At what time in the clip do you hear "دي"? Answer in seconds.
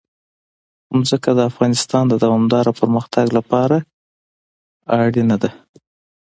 5.41-5.51